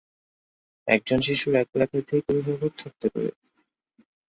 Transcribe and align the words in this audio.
একজন 0.87 1.19
শিশুর 1.21 1.53
এক 1.55 1.67
বা 1.71 1.79
একাধিক 1.85 2.23
অভিভাবক 2.31 2.73
থাকতে 2.77 3.07
পারে। 3.09 3.29